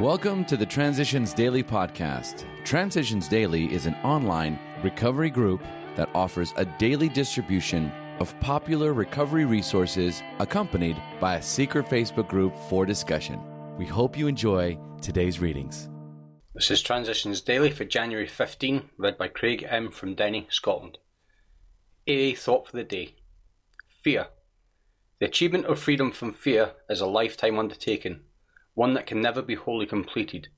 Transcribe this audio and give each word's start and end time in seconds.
Welcome 0.00 0.46
to 0.46 0.56
the 0.56 0.64
Transitions 0.64 1.34
Daily 1.34 1.62
podcast. 1.62 2.46
Transitions 2.64 3.28
Daily 3.28 3.70
is 3.70 3.84
an 3.84 3.94
online 3.96 4.58
recovery 4.82 5.28
group 5.28 5.62
that 5.96 6.08
offers 6.14 6.54
a 6.56 6.64
daily 6.64 7.10
distribution 7.10 7.92
of 8.18 8.34
popular 8.40 8.94
recovery 8.94 9.44
resources 9.44 10.22
accompanied 10.38 10.96
by 11.20 11.36
a 11.36 11.42
secret 11.42 11.84
Facebook 11.90 12.26
group 12.26 12.56
for 12.70 12.86
discussion. 12.86 13.38
We 13.76 13.84
hope 13.84 14.16
you 14.16 14.28
enjoy 14.28 14.78
today's 15.02 15.40
readings. 15.40 15.90
This 16.54 16.70
is 16.70 16.80
Transitions 16.80 17.42
Daily 17.42 17.70
for 17.70 17.84
January 17.84 18.26
15, 18.26 18.88
read 18.96 19.18
by 19.18 19.28
Craig 19.28 19.66
M. 19.68 19.90
from 19.90 20.14
Denny, 20.14 20.46
Scotland. 20.48 20.96
AA 22.08 22.32
Thought 22.34 22.66
for 22.66 22.78
the 22.78 22.82
Day 22.82 23.16
Fear. 24.02 24.28
The 25.20 25.26
achievement 25.26 25.66
of 25.66 25.78
freedom 25.78 26.10
from 26.10 26.32
fear 26.32 26.72
is 26.88 27.02
a 27.02 27.06
lifetime 27.06 27.58
undertaking 27.58 28.20
one 28.74 28.94
that 28.94 29.06
can 29.06 29.20
never 29.20 29.42
be 29.42 29.54
wholly 29.54 29.86
completed. 29.86 30.48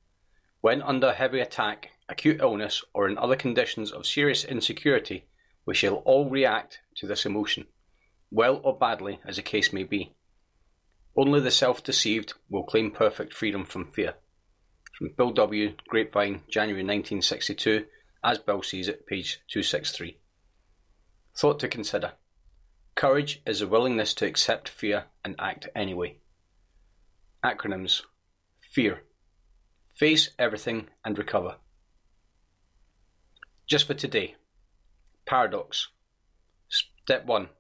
When 0.61 0.83
under 0.83 1.13
heavy 1.13 1.41
attack, 1.41 1.91
acute 2.09 2.41
illness, 2.41 2.83
or 2.95 3.09
in 3.09 3.19
other 3.19 3.37
conditions 3.37 3.93
of 3.93 4.07
serious 4.07 4.45
insecurity, 4.45 5.27
we 5.67 5.75
shall 5.75 5.97
all 5.97 6.29
react 6.29 6.81
to 6.97 7.07
this 7.07 7.27
emotion, 7.27 7.67
well 8.31 8.61
or 8.63 8.79
badly 8.79 9.21
as 9.25 9.37
the 9.37 9.43
case 9.43 9.73
may 9.73 9.85
be. 9.85 10.15
Only 11.17 11.41
the 11.41 11.51
self 11.51 11.83
deceived 11.83 12.35
will 12.49 12.65
claim 12.65 12.91
perfect 12.91 13.33
freedom 13.33 13.65
from 13.65 13.91
fear. 13.91 14.15
From 14.97 15.11
Bill 15.17 15.31
W., 15.33 15.75
Grapevine, 15.89 16.43
January 16.49 16.83
1962, 16.83 17.87
as 18.23 18.39
Bill 18.39 18.63
sees 18.63 18.89
it, 18.89 19.07
page 19.07 19.41
263. 19.49 20.19
Thought 21.37 21.61
to 21.61 21.69
consider 21.69 22.13
Courage 22.95 23.43
is 23.45 23.61
a 23.61 23.67
willingness 23.67 24.15
to 24.15 24.27
accept 24.27 24.69
fear 24.69 25.07
and 25.25 25.35
act 25.39 25.69
anyway. 25.75 26.19
Acronyms 27.45 28.01
FEAR 28.73 29.03
Face 29.97 30.31
everything 30.39 30.89
and 31.05 31.19
recover. 31.19 31.57
Just 33.69 33.87
for 33.87 33.93
today. 33.93 34.37
Paradox. 35.27 35.89
Step 36.71 37.27
1. 37.27 37.51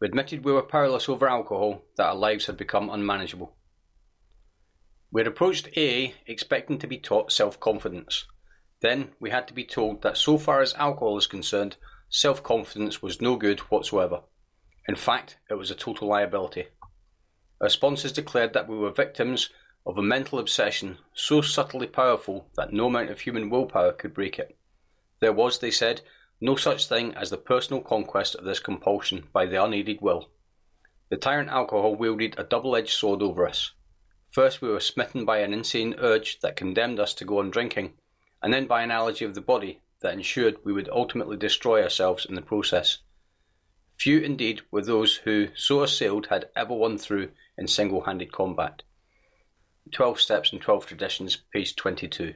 We 0.00 0.06
admitted 0.08 0.46
we 0.46 0.52
were 0.54 0.62
powerless 0.62 1.10
over 1.10 1.28
alcohol, 1.28 1.82
that 1.98 2.06
our 2.06 2.14
lives 2.14 2.46
had 2.46 2.56
become 2.56 2.88
unmanageable. 2.88 3.54
We 5.10 5.20
had 5.20 5.28
approached 5.28 5.68
AA 5.76 6.14
expecting 6.26 6.78
to 6.78 6.86
be 6.86 6.96
taught 6.96 7.32
self 7.32 7.60
confidence. 7.60 8.24
Then 8.80 9.10
we 9.20 9.28
had 9.28 9.46
to 9.48 9.54
be 9.54 9.66
told 9.66 10.00
that 10.00 10.16
so 10.16 10.38
far 10.38 10.62
as 10.62 10.72
alcohol 10.72 11.18
is 11.18 11.26
concerned, 11.26 11.76
self 12.08 12.42
confidence 12.42 13.02
was 13.02 13.20
no 13.20 13.36
good 13.36 13.60
whatsoever. 13.60 14.22
In 14.88 14.96
fact, 14.96 15.36
it 15.50 15.54
was 15.54 15.70
a 15.70 15.74
total 15.74 16.08
liability. 16.08 16.68
Our 17.62 17.68
sponsors 17.68 18.10
declared 18.10 18.54
that 18.54 18.68
we 18.68 18.76
were 18.76 18.90
victims 18.90 19.50
of 19.86 19.96
a 19.96 20.02
mental 20.02 20.40
obsession 20.40 20.98
so 21.14 21.40
subtly 21.40 21.86
powerful 21.86 22.48
that 22.56 22.72
no 22.72 22.86
amount 22.86 23.10
of 23.10 23.20
human 23.20 23.50
willpower 23.50 23.92
could 23.92 24.12
break 24.12 24.40
it. 24.40 24.56
There 25.20 25.32
was, 25.32 25.60
they 25.60 25.70
said, 25.70 26.00
no 26.40 26.56
such 26.56 26.88
thing 26.88 27.14
as 27.14 27.30
the 27.30 27.36
personal 27.36 27.80
conquest 27.80 28.34
of 28.34 28.44
this 28.44 28.58
compulsion 28.58 29.28
by 29.32 29.46
the 29.46 29.62
unaided 29.62 30.00
will. 30.00 30.28
The 31.08 31.16
tyrant 31.16 31.50
alcohol 31.50 31.94
wielded 31.94 32.34
a 32.36 32.42
double 32.42 32.74
edged 32.74 32.98
sword 32.98 33.22
over 33.22 33.46
us. 33.46 33.70
First, 34.32 34.60
we 34.60 34.68
were 34.68 34.80
smitten 34.80 35.24
by 35.24 35.38
an 35.38 35.52
insane 35.52 35.94
urge 35.98 36.40
that 36.40 36.56
condemned 36.56 36.98
us 36.98 37.14
to 37.14 37.24
go 37.24 37.38
on 37.38 37.50
drinking, 37.50 37.92
and 38.42 38.52
then 38.52 38.66
by 38.66 38.82
an 38.82 38.90
allergy 38.90 39.24
of 39.24 39.36
the 39.36 39.40
body 39.40 39.80
that 40.00 40.14
ensured 40.14 40.56
we 40.64 40.72
would 40.72 40.88
ultimately 40.88 41.36
destroy 41.36 41.80
ourselves 41.80 42.24
in 42.24 42.34
the 42.34 42.42
process. 42.42 42.98
Few 43.98 44.18
indeed 44.18 44.62
were 44.72 44.82
those 44.82 45.14
who, 45.14 45.54
so 45.54 45.84
assailed, 45.84 46.26
had 46.26 46.48
ever 46.56 46.74
won 46.74 46.98
through 46.98 47.30
in 47.62 47.68
single 47.68 48.00
handed 48.00 48.32
combat. 48.32 48.82
12 49.92 50.20
Steps 50.20 50.52
and 50.52 50.60
12 50.60 50.84
Traditions, 50.84 51.36
page 51.54 51.76
22. 51.76 52.34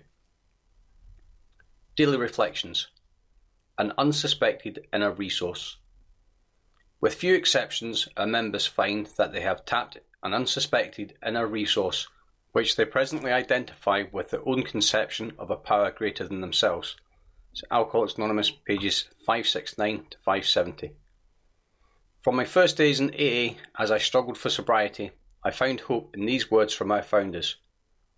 Daily 1.96 2.16
Reflections 2.16 2.86
An 3.76 3.92
unsuspected 3.98 4.86
inner 4.92 5.10
resource. 5.10 5.78
With 7.00 7.16
few 7.16 7.34
exceptions, 7.34 8.08
our 8.16 8.26
members 8.28 8.68
find 8.68 9.08
that 9.18 9.32
they 9.32 9.40
have 9.40 9.64
tapped 9.64 9.98
an 10.22 10.32
unsuspected 10.32 11.14
inner 11.26 11.48
resource 11.48 12.06
which 12.52 12.76
they 12.76 12.84
presently 12.84 13.32
identify 13.32 14.04
with 14.12 14.30
their 14.30 14.48
own 14.48 14.62
conception 14.62 15.32
of 15.40 15.50
a 15.50 15.56
power 15.56 15.90
greater 15.90 16.26
than 16.28 16.40
themselves. 16.40 16.94
It's 17.50 17.64
Alcoholics 17.72 18.14
Anonymous, 18.14 18.52
pages 18.52 19.08
569 19.26 20.06
to 20.10 20.18
570. 20.18 20.92
From 22.26 22.34
my 22.34 22.44
first 22.44 22.76
days 22.76 22.98
in 22.98 23.10
AA, 23.10 23.54
as 23.78 23.92
I 23.92 23.98
struggled 23.98 24.36
for 24.36 24.50
sobriety, 24.50 25.12
I 25.44 25.52
found 25.52 25.82
hope 25.82 26.12
in 26.12 26.26
these 26.26 26.50
words 26.50 26.74
from 26.74 26.90
our 26.90 27.04
founders. 27.04 27.54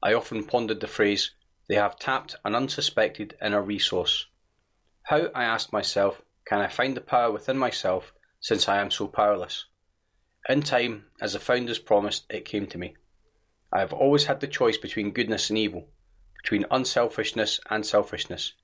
I 0.03 0.15
often 0.15 0.47
pondered 0.47 0.81
the 0.81 0.87
phrase, 0.87 1.33
they 1.69 1.75
have 1.75 1.99
tapped 1.99 2.35
an 2.43 2.55
unsuspected 2.55 3.37
inner 3.45 3.61
resource. 3.61 4.25
How, 5.03 5.27
I 5.35 5.45
asked 5.45 5.75
myself, 5.75 6.23
can 6.47 6.59
I 6.59 6.69
find 6.69 6.97
the 6.97 7.03
power 7.03 7.31
within 7.31 7.59
myself 7.59 8.15
since 8.41 8.67
I 8.67 8.79
am 8.79 8.91
so 8.91 9.09
powerless? 9.09 9.67
In 10.49 10.63
time, 10.63 11.11
as 11.21 11.35
the 11.35 11.39
founders 11.39 11.79
promised, 11.79 12.25
it 12.31 12.47
came 12.47 12.67
to 12.69 12.79
me. 12.79 12.97
I 13.71 13.81
have 13.81 13.93
always 13.93 14.25
had 14.25 14.41
the 14.41 14.47
choice 14.47 14.79
between 14.79 15.11
goodness 15.11 15.51
and 15.51 15.59
evil, 15.59 15.87
between 16.43 16.65
unselfishness 16.71 17.61
and 17.69 17.85
selfishness, 17.85 18.55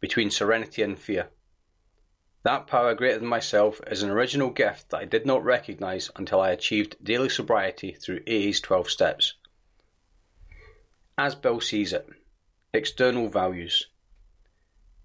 between 0.00 0.32
serenity 0.32 0.82
and 0.82 0.98
fear. 0.98 1.28
That 2.44 2.66
power 2.66 2.94
greater 2.94 3.18
than 3.18 3.28
myself 3.28 3.80
is 3.88 4.02
an 4.02 4.10
original 4.10 4.50
gift 4.50 4.90
that 4.90 4.98
I 4.98 5.04
did 5.04 5.26
not 5.26 5.44
recognize 5.44 6.10
until 6.16 6.40
I 6.40 6.50
achieved 6.50 6.96
daily 7.02 7.28
sobriety 7.28 7.92
through 7.92 8.20
AA's 8.28 8.60
12 8.60 8.90
steps. 8.90 9.34
As 11.16 11.34
Bill 11.34 11.60
sees 11.60 11.92
it, 11.92 12.08
external 12.72 13.28
values. 13.28 13.88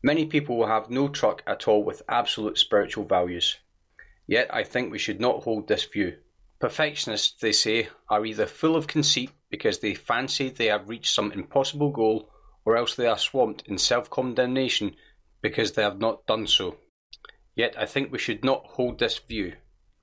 Many 0.04 0.26
people 0.26 0.58
will 0.58 0.68
have 0.68 0.90
no 0.90 1.08
truck 1.08 1.42
at 1.48 1.68
all 1.68 1.84
with 1.84 2.04
absolute 2.08 2.58
spiritual 2.58 3.06
values. 3.06 3.58
Yet 4.28 4.54
I 4.54 4.64
think 4.64 4.92
we 4.92 5.00
should 5.00 5.20
not 5.20 5.44
hold 5.44 5.68
this 5.68 5.86
view. 5.86 6.18
Perfectionists, 6.60 7.42
they 7.42 7.52
say, 7.52 7.90
are 8.10 8.26
either 8.26 8.46
full 8.46 8.76
of 8.76 8.88
conceit 8.88 9.32
because 9.50 9.80
they 9.80 9.96
fancy 9.96 10.50
they 10.50 10.68
have 10.68 10.88
reached 10.88 11.14
some 11.14 11.32
impossible 11.32 11.90
goal, 11.90 12.30
or 12.64 12.78
else 12.78 12.96
they 12.96 13.08
are 13.08 13.18
swamped 13.18 13.68
in 13.68 13.78
self 13.78 14.10
condemnation 14.10 14.96
because 15.42 15.72
they 15.72 15.82
have 15.82 16.00
not 16.00 16.26
done 16.26 16.48
so. 16.48 16.78
Yet 17.56 17.76
I 17.78 17.86
think 17.86 18.12
we 18.12 18.20
should 18.20 18.44
not 18.44 18.66
hold 18.66 19.00
this 19.00 19.18
view. 19.18 19.56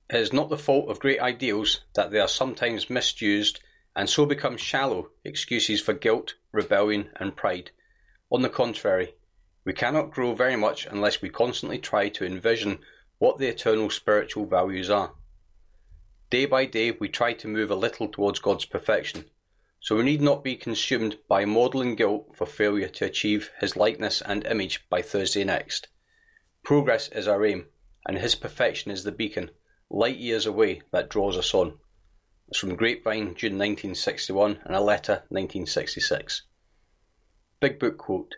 It 0.09 0.15
is 0.17 0.33
not 0.33 0.49
the 0.49 0.57
fault 0.57 0.89
of 0.89 0.99
great 0.99 1.19
ideals 1.19 1.81
that 1.95 2.11
they 2.11 2.19
are 2.19 2.27
sometimes 2.27 2.89
misused 2.89 3.59
and 3.95 4.09
so 4.09 4.25
become 4.25 4.57
shallow 4.57 5.09
excuses 5.23 5.81
for 5.81 5.93
guilt, 5.93 6.35
rebellion, 6.51 7.09
and 7.17 7.35
pride. 7.35 7.71
On 8.29 8.41
the 8.41 8.49
contrary, 8.49 9.15
we 9.65 9.73
cannot 9.73 10.11
grow 10.11 10.33
very 10.33 10.55
much 10.55 10.85
unless 10.85 11.21
we 11.21 11.29
constantly 11.29 11.77
try 11.77 12.09
to 12.09 12.25
envision 12.25 12.79
what 13.19 13.37
the 13.37 13.47
eternal 13.47 13.89
spiritual 13.89 14.45
values 14.45 14.89
are. 14.89 15.13
Day 16.29 16.45
by 16.45 16.65
day, 16.65 16.91
we 16.91 17.09
try 17.09 17.33
to 17.33 17.47
move 17.47 17.69
a 17.69 17.75
little 17.75 18.07
towards 18.07 18.39
God's 18.39 18.65
perfection, 18.65 19.25
so 19.81 19.97
we 19.97 20.03
need 20.03 20.21
not 20.21 20.43
be 20.43 20.55
consumed 20.55 21.17
by 21.27 21.43
maudlin 21.43 21.95
guilt 21.95 22.35
for 22.35 22.45
failure 22.45 22.87
to 22.87 23.05
achieve 23.05 23.51
His 23.59 23.75
likeness 23.75 24.21
and 24.21 24.45
image 24.45 24.87
by 24.89 25.01
Thursday 25.01 25.43
next. 25.43 25.89
Progress 26.63 27.07
is 27.09 27.27
our 27.27 27.43
aim, 27.43 27.67
and 28.05 28.17
his 28.17 28.35
perfection 28.35 28.91
is 28.91 29.03
the 29.03 29.11
beacon, 29.11 29.49
light 29.89 30.17
years 30.17 30.45
away, 30.45 30.81
that 30.91 31.09
draws 31.09 31.35
us 31.35 31.53
on. 31.53 31.79
It's 32.47 32.59
from 32.59 32.75
Grapevine, 32.75 33.33
June 33.35 33.57
1961, 33.57 34.59
and 34.65 34.75
a 34.75 34.79
letter 34.79 35.23
1966. 35.29 36.43
Big 37.59 37.79
Book 37.79 37.97
quote 37.97 38.35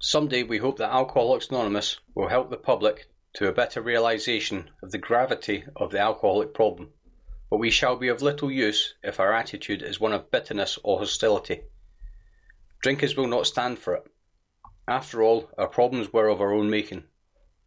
Someday 0.00 0.42
we 0.42 0.58
hope 0.58 0.78
that 0.78 0.92
Alcoholics 0.92 1.48
Anonymous 1.48 2.00
will 2.14 2.28
help 2.28 2.50
the 2.50 2.56
public 2.56 3.08
to 3.34 3.48
a 3.48 3.52
better 3.52 3.80
realization 3.80 4.70
of 4.82 4.90
the 4.90 4.98
gravity 4.98 5.64
of 5.76 5.92
the 5.92 6.00
alcoholic 6.00 6.54
problem, 6.54 6.92
but 7.50 7.58
we 7.58 7.70
shall 7.70 7.96
be 7.96 8.08
of 8.08 8.20
little 8.20 8.50
use 8.50 8.94
if 9.02 9.20
our 9.20 9.32
attitude 9.32 9.82
is 9.82 10.00
one 10.00 10.12
of 10.12 10.30
bitterness 10.30 10.78
or 10.82 10.98
hostility. 10.98 11.62
Drinkers 12.82 13.16
will 13.16 13.26
not 13.26 13.46
stand 13.46 13.78
for 13.78 13.94
it. 13.94 14.04
After 14.88 15.20
all, 15.20 15.50
our 15.58 15.66
problems 15.66 16.12
were 16.12 16.28
of 16.28 16.40
our 16.40 16.52
own 16.52 16.70
making. 16.70 17.04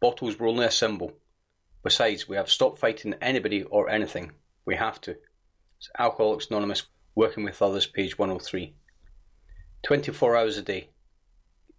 Bottles 0.00 0.38
were 0.38 0.46
only 0.46 0.64
a 0.64 0.70
symbol. 0.70 1.12
Besides, 1.82 2.26
we 2.26 2.36
have 2.36 2.48
stopped 2.48 2.78
fighting 2.78 3.14
anybody 3.20 3.62
or 3.62 3.90
anything. 3.90 4.32
We 4.64 4.76
have 4.76 5.00
to. 5.02 5.16
It's 5.76 5.90
Alcoholics 5.98 6.48
Anonymous, 6.48 6.84
Working 7.14 7.44
with 7.44 7.60
Others, 7.60 7.88
page 7.88 8.18
103. 8.18 8.74
24 9.82 10.36
hours 10.36 10.56
a 10.56 10.62
day. 10.62 10.88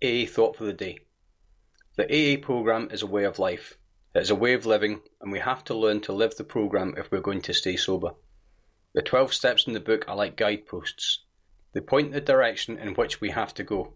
AA 0.03 0.27
Thought 0.27 0.57
for 0.57 0.63
the 0.63 0.73
Day. 0.73 0.99
The 1.95 2.05
AA 2.05 2.39
program 2.39 2.89
is 2.91 3.01
a 3.01 3.07
way 3.07 3.23
of 3.23 3.39
life. 3.39 3.79
It 4.13 4.19
is 4.19 4.29
a 4.29 4.35
way 4.35 4.53
of 4.53 4.67
living, 4.67 5.01
and 5.21 5.31
we 5.31 5.39
have 5.39 5.63
to 5.65 5.73
learn 5.73 6.01
to 6.01 6.13
live 6.13 6.35
the 6.35 6.43
program 6.43 6.93
if 6.97 7.11
we're 7.11 7.19
going 7.19 7.41
to 7.43 7.53
stay 7.53 7.77
sober. 7.77 8.11
The 8.93 9.01
12 9.01 9.33
steps 9.33 9.65
in 9.65 9.73
the 9.73 9.79
book 9.79 10.05
are 10.07 10.15
like 10.15 10.35
guideposts. 10.35 11.23
They 11.73 11.81
point 11.81 12.11
the 12.11 12.21
direction 12.21 12.77
in 12.77 12.93
which 12.93 13.21
we 13.21 13.31
have 13.31 13.55
to 13.55 13.63
go. 13.63 13.93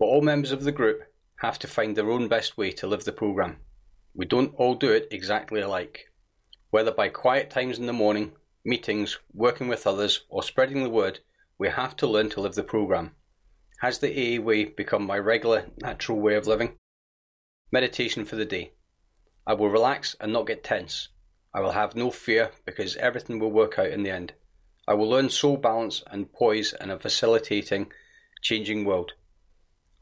But 0.00 0.06
all 0.06 0.22
members 0.22 0.50
of 0.50 0.64
the 0.64 0.72
group 0.72 1.02
have 1.36 1.58
to 1.58 1.66
find 1.66 1.94
their 1.94 2.10
own 2.10 2.26
best 2.26 2.56
way 2.56 2.72
to 2.72 2.86
live 2.86 3.04
the 3.04 3.12
programme. 3.12 3.58
We 4.14 4.24
don't 4.24 4.54
all 4.54 4.74
do 4.74 4.90
it 4.90 5.06
exactly 5.10 5.60
alike. 5.60 6.10
Whether 6.70 6.90
by 6.90 7.10
quiet 7.10 7.50
times 7.50 7.78
in 7.78 7.84
the 7.84 7.92
morning, 7.92 8.32
meetings, 8.64 9.18
working 9.34 9.68
with 9.68 9.86
others, 9.86 10.24
or 10.30 10.42
spreading 10.42 10.82
the 10.82 10.88
word, 10.88 11.20
we 11.58 11.68
have 11.68 11.96
to 11.96 12.06
learn 12.06 12.30
to 12.30 12.40
live 12.40 12.54
the 12.54 12.62
program. 12.62 13.14
Has 13.82 13.98
the 13.98 14.08
AA 14.08 14.40
way 14.40 14.64
become 14.64 15.04
my 15.04 15.18
regular, 15.18 15.66
natural 15.82 16.18
way 16.18 16.34
of 16.34 16.46
living? 16.46 16.76
Meditation 17.70 18.24
for 18.24 18.36
the 18.36 18.46
day. 18.46 18.72
I 19.46 19.52
will 19.52 19.68
relax 19.68 20.16
and 20.18 20.32
not 20.32 20.46
get 20.46 20.64
tense. 20.64 21.08
I 21.52 21.60
will 21.60 21.72
have 21.72 21.94
no 21.94 22.10
fear 22.10 22.52
because 22.64 22.96
everything 22.96 23.38
will 23.38 23.52
work 23.52 23.78
out 23.78 23.88
in 23.88 24.02
the 24.02 24.10
end. 24.10 24.32
I 24.88 24.94
will 24.94 25.10
learn 25.10 25.28
soul 25.28 25.58
balance 25.58 26.02
and 26.10 26.32
poise 26.32 26.72
in 26.80 26.88
a 26.88 26.98
facilitating, 26.98 27.92
changing 28.40 28.86
world. 28.86 29.12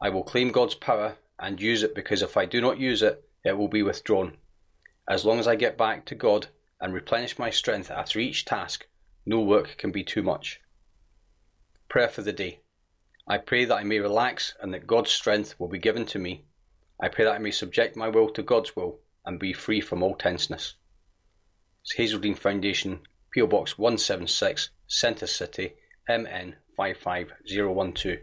I 0.01 0.09
will 0.09 0.23
claim 0.23 0.51
God's 0.51 0.75
power 0.75 1.17
and 1.37 1.61
use 1.61 1.83
it 1.83 1.93
because 1.93 2.21
if 2.21 2.37
I 2.37 2.45
do 2.45 2.61
not 2.61 2.79
use 2.79 3.01
it, 3.01 3.23
it 3.43 3.57
will 3.57 3.67
be 3.67 3.83
withdrawn. 3.83 4.37
As 5.09 5.25
long 5.25 5.39
as 5.39 5.47
I 5.47 5.55
get 5.55 5.77
back 5.77 6.05
to 6.05 6.15
God 6.15 6.47
and 6.79 6.93
replenish 6.93 7.37
my 7.37 7.49
strength 7.49 7.91
after 7.91 8.19
each 8.19 8.45
task, 8.45 8.87
no 9.25 9.41
work 9.41 9.75
can 9.77 9.91
be 9.91 10.03
too 10.03 10.23
much. 10.23 10.61
Prayer 11.89 12.07
for 12.07 12.21
the 12.21 12.31
day. 12.31 12.61
I 13.27 13.37
pray 13.37 13.65
that 13.65 13.75
I 13.75 13.83
may 13.83 13.99
relax 13.99 14.55
and 14.61 14.73
that 14.73 14.87
God's 14.87 15.11
strength 15.11 15.59
will 15.59 15.67
be 15.67 15.79
given 15.79 16.05
to 16.07 16.19
me. 16.19 16.45
I 16.99 17.09
pray 17.09 17.25
that 17.25 17.35
I 17.35 17.39
may 17.39 17.51
subject 17.51 17.95
my 17.95 18.07
will 18.07 18.29
to 18.31 18.43
God's 18.43 18.75
will 18.75 18.99
and 19.25 19.39
be 19.39 19.53
free 19.53 19.81
from 19.81 20.01
all 20.01 20.15
tenseness. 20.15 20.75
It's 21.81 21.93
Hazelden 21.93 22.35
Foundation, 22.35 23.01
PO 23.35 23.47
Box 23.47 23.77
176, 23.77 24.69
Centre 24.87 25.27
City, 25.27 25.73
MN 26.07 26.55
55012. 26.77 28.19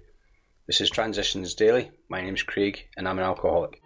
This 0.67 0.81
is 0.81 0.91
Transitions 0.91 1.55
Daily. 1.55 1.93
My 2.09 2.21
name's 2.21 2.43
Craig 2.43 2.89
and 2.97 3.09
I'm 3.09 3.21
an 3.21 3.25
alcoholic. 3.25 3.81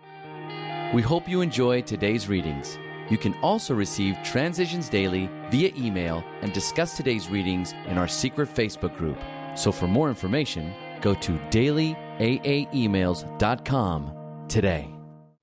We 0.95 1.03
hope 1.03 1.29
you 1.29 1.43
enjoy 1.43 1.83
today's 1.83 2.27
readings. 2.27 2.79
You 3.11 3.19
can 3.19 3.35
also 3.43 3.75
receive 3.75 4.17
Transitions 4.25 4.89
Daily 4.89 5.29
via 5.51 5.75
email 5.77 6.25
and 6.41 6.55
discuss 6.55 6.97
today's 6.97 7.29
readings 7.29 7.75
in 7.87 7.99
our 7.99 8.09
secret 8.09 8.49
Facebook 8.49 8.97
group. 8.97 9.19
So 9.55 9.73
for 9.73 9.89
more 9.89 10.09
information, 10.09 10.73
go 11.03 11.13
to 11.13 11.33
dailyaaemails.com 11.51 14.47
today. 14.49 14.89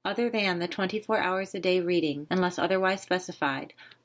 Other 0.03 0.31
than 0.31 0.57
the 0.57 0.67
24 0.67 1.19
hours 1.19 1.53
a 1.53 1.59
day 1.59 1.81
reading, 1.81 2.25
unless 2.31 2.57
otherwise 2.57 3.01
specified, 3.01 3.73